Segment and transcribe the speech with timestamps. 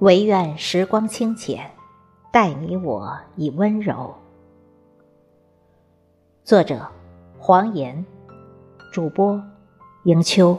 [0.00, 1.70] 唯愿时光清浅，
[2.32, 4.14] 待你我以温柔。
[6.42, 6.88] 作者：
[7.38, 8.02] 黄岩，
[8.90, 9.42] 主播：
[10.04, 10.58] 迎秋。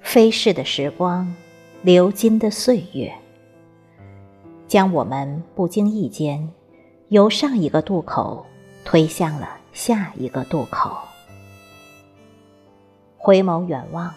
[0.00, 1.34] 飞逝的时光，
[1.82, 3.12] 流金的岁月。
[4.70, 6.48] 将我们不经意间，
[7.08, 8.46] 由上一个渡口
[8.84, 10.96] 推向了下一个渡口。
[13.18, 14.14] 回眸远望，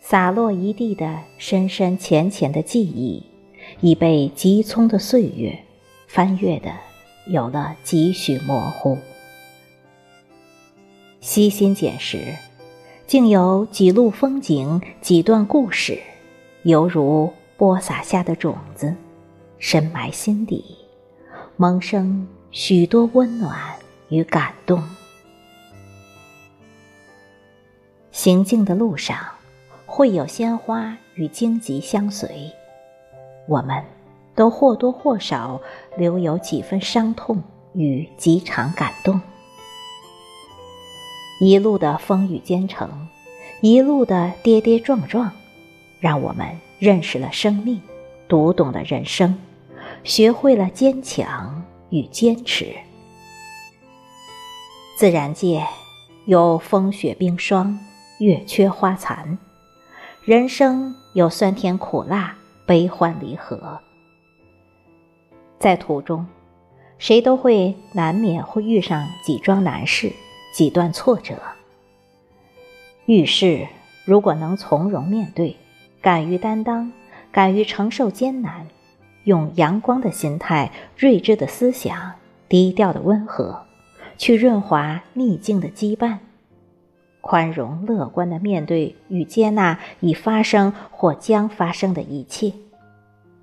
[0.00, 3.22] 洒落一地的深深浅浅的记忆，
[3.82, 5.54] 已被急匆的岁月
[6.06, 6.72] 翻阅的
[7.26, 8.96] 有了几许模糊。
[11.20, 12.34] 悉心捡拾，
[13.06, 16.00] 竟有几路风景，几段故事，
[16.62, 18.96] 犹如播撒下的种子。
[19.66, 20.62] 深埋心底，
[21.56, 23.58] 萌生许多温暖
[24.10, 24.84] 与感动。
[28.12, 29.16] 行进的路上，
[29.86, 32.52] 会有鲜花与荆棘相随，
[33.48, 33.82] 我们
[34.34, 35.58] 都或多或少
[35.96, 39.18] 留有几分伤痛与几场感动。
[41.40, 43.08] 一路的风雨兼程，
[43.62, 45.32] 一路的跌跌撞撞，
[46.00, 46.46] 让我们
[46.78, 47.80] 认识了生命，
[48.28, 49.34] 读懂了人生。
[50.04, 52.74] 学会了坚强与坚持。
[54.98, 55.66] 自然界
[56.26, 57.78] 有风雪冰霜、
[58.20, 59.38] 月缺花残，
[60.24, 63.80] 人生有酸甜苦辣、悲欢离合。
[65.58, 66.26] 在途中，
[66.98, 70.12] 谁都会难免会遇上几桩难事、
[70.54, 71.34] 几段挫折。
[73.06, 73.66] 遇事
[74.04, 75.56] 如果能从容面对，
[76.02, 76.92] 敢于担当，
[77.32, 78.66] 敢于承受艰难。
[79.24, 82.14] 用阳光的心态、睿智的思想、
[82.48, 83.64] 低调的温和，
[84.16, 86.18] 去润滑逆境的羁绊，
[87.20, 92.52] 宽容乐观的面对与接纳已发生或将发生的一切，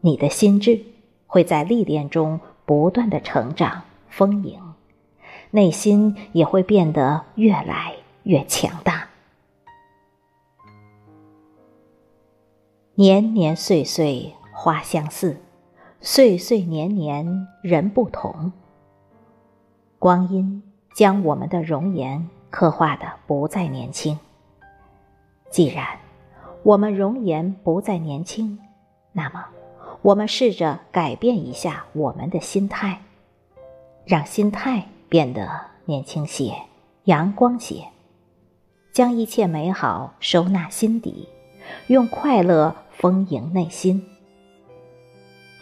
[0.00, 0.80] 你的心智
[1.26, 4.58] 会在历练中不断的成长丰盈，
[5.50, 9.08] 内心也会变得越来越强大。
[12.94, 15.36] 年年岁岁花相似。
[16.08, 18.52] 岁岁年年人不同，
[19.98, 20.62] 光阴
[20.94, 24.16] 将我们的容颜刻画的不再年轻。
[25.50, 25.84] 既然
[26.62, 28.56] 我们容颜不再年轻，
[29.10, 29.44] 那么
[30.00, 33.00] 我们试着改变一下我们的心态，
[34.04, 36.54] 让心态变得年轻些、
[37.06, 37.82] 阳光些，
[38.92, 41.28] 将一切美好收纳心底，
[41.88, 44.00] 用快乐丰盈内心。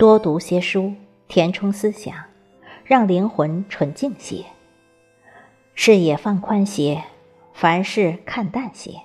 [0.05, 0.93] 多读些书，
[1.29, 2.15] 填充思想，
[2.85, 4.45] 让灵魂纯净些；
[5.75, 7.03] 视野放宽些，
[7.55, 9.01] 凡事看淡些，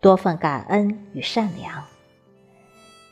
[0.00, 1.84] 多份感恩与善良。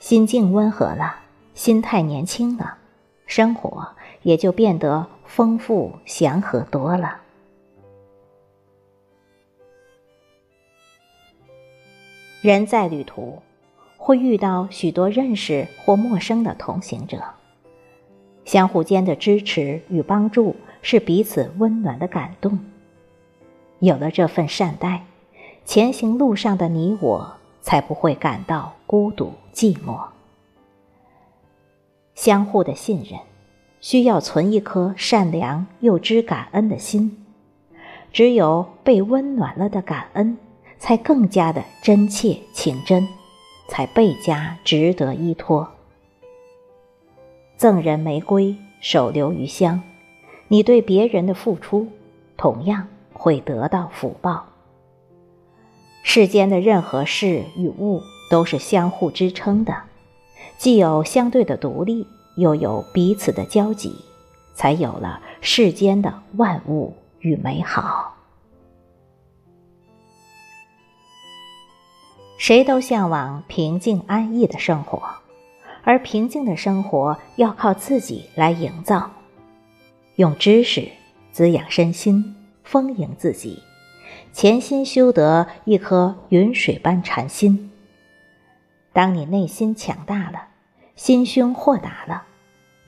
[0.01, 1.17] 心境温和了，
[1.53, 2.79] 心态年轻了，
[3.27, 3.87] 生活
[4.23, 7.21] 也就变得丰富祥和多了。
[12.41, 13.43] 人在旅途。
[14.05, 17.23] 会遇到许多认识或陌生的同行者，
[18.45, 22.59] 相互间的支持与帮助是彼此温暖的感动。
[23.79, 25.05] 有了这份善待，
[25.65, 30.01] 前行路上的你我才不会感到孤独寂寞。
[32.17, 33.21] 相互的信任，
[33.81, 37.25] 需要存一颗善良又知感恩的心。
[38.13, 40.37] 只有被温暖了的感恩，
[40.81, 43.07] 才更加的真切情真。
[43.69, 45.69] 才倍加值得依托。
[47.57, 49.83] 赠人玫瑰，手留余香。
[50.49, 51.89] 你对别人的付出，
[52.37, 54.47] 同样会得到福报。
[56.03, 59.75] 世间的任何事与物都是相互支撑的，
[60.59, 62.07] 既有相对的独立，
[62.37, 63.95] 又有彼此的交集，
[64.55, 68.12] 才有了世间的万物与美好。
[72.43, 75.01] 谁都向往平静安逸的生活，
[75.85, 79.13] 而平静的生活要靠自己来营造。
[80.17, 80.89] 用知识
[81.31, 82.35] 滋养身心，
[82.65, 83.63] 丰盈自己，
[84.33, 87.71] 潜心修得一颗云水般禅心。
[88.93, 90.49] 当你内心强大了，
[90.97, 92.25] 心胸豁达了，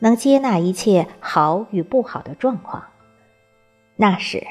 [0.01, 2.83] 能接纳一切好与不好的状况，
[3.95, 4.45] 那时，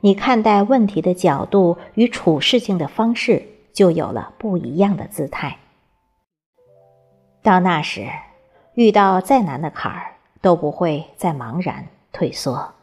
[0.00, 3.44] 你看待问题的角度与处事情的方式。
[3.78, 5.56] 就有了不一样的姿态。
[7.42, 8.10] 到那时，
[8.74, 12.74] 遇到再难的坎儿，都不会再茫然退缩。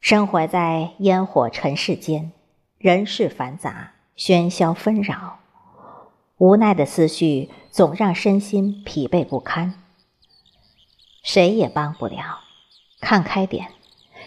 [0.00, 2.32] 生活在烟火尘世间，
[2.76, 5.38] 人事繁杂，喧嚣纷扰，
[6.38, 9.80] 无奈的思绪总让身心疲惫不堪。
[11.22, 12.40] 谁也帮不了，
[13.00, 13.68] 看开点，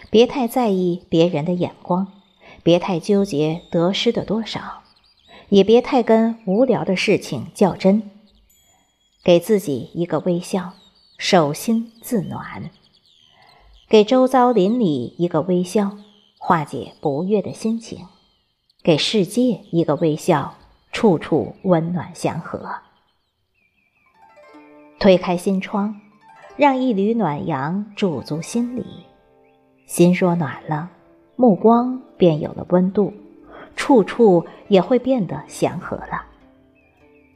[0.08, 2.19] 别太在意别人的眼光，
[2.62, 4.82] 别太纠结得失的多少，
[5.48, 8.10] 也别太跟无聊的事情较真。
[9.22, 10.72] 给自己一个微笑，
[11.18, 12.70] 手心自暖；
[13.88, 15.96] 给周遭邻里一个微笑，
[16.38, 18.06] 化解不悦的心情；
[18.82, 20.56] 给世界一个微笑，
[20.92, 22.76] 处处温暖祥和。
[24.98, 26.00] 推开心窗。
[26.56, 28.84] 让一缕暖阳驻足心里，
[29.86, 30.90] 心若暖了，
[31.40, 33.14] 目光便有了温度，
[33.74, 36.26] 处处也会变得祥和了。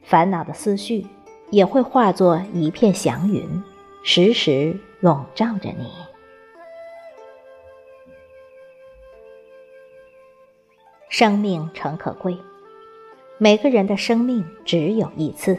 [0.03, 1.07] 烦恼的思绪
[1.49, 3.63] 也会化作一片祥云，
[4.03, 5.91] 时时笼罩着你。
[11.09, 12.37] 生命诚可贵，
[13.39, 15.57] 每个人的生命只有一次。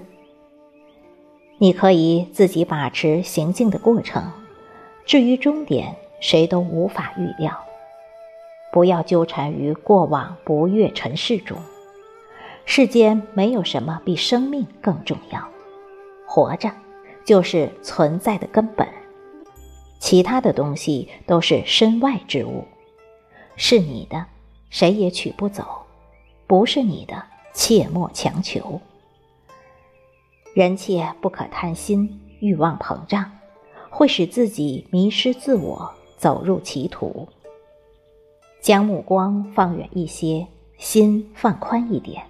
[1.58, 4.30] 你可以自己把持行进的过程，
[5.04, 7.65] 至于终点，谁都无法预料。
[8.72, 11.58] 不要纠缠于过往不悦尘世中，
[12.64, 15.48] 世间没有什么比生命更重要。
[16.26, 16.70] 活着
[17.24, 18.86] 就是存在的根本，
[19.98, 22.64] 其他的东西都是身外之物。
[23.56, 24.26] 是你的，
[24.68, 25.64] 谁也取不走；
[26.46, 27.22] 不是你的，
[27.54, 28.80] 切莫强求。
[30.52, 33.30] 人切不可贪心，欲望膨胀，
[33.88, 37.26] 会使自己迷失自我，走入歧途。
[38.66, 40.44] 将目光放远一些，
[40.76, 42.24] 心放宽一点，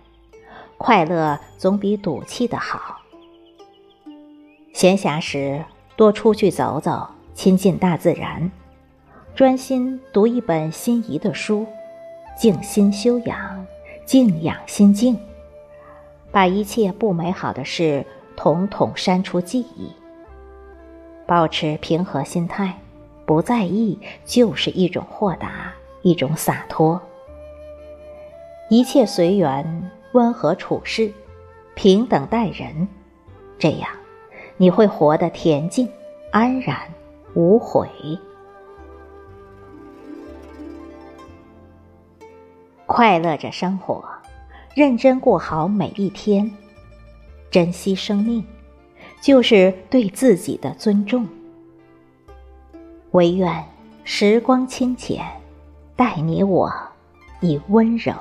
[0.77, 2.99] 快乐总比赌气的好。
[4.75, 5.65] 闲暇时
[5.97, 8.51] 多出去走走，亲近大自然，
[9.35, 11.65] 专心读一本心仪的书，
[12.37, 13.67] 静心修养，
[14.05, 15.19] 静养心境，
[16.31, 18.05] 把一切不美好的事。
[18.37, 19.91] 统统删除记忆，
[21.27, 22.79] 保持平和心态，
[23.25, 25.73] 不在意就是一种豁达，
[26.07, 27.01] 一种洒脱。
[28.71, 31.13] 一切随缘，温和处事，
[31.75, 32.87] 平等待人，
[33.59, 33.91] 这样
[34.57, 35.89] 你会活得恬静、
[36.31, 36.79] 安然、
[37.35, 37.89] 无悔。
[42.87, 44.05] 快乐着生活，
[44.77, 46.49] 认真过好每一天。
[47.51, 48.47] 珍惜生命，
[49.21, 51.27] 就是对自己的尊重。
[53.11, 53.65] 唯愿
[54.05, 55.25] 时光清浅，
[55.97, 56.71] 待你我
[57.41, 58.13] 以温柔。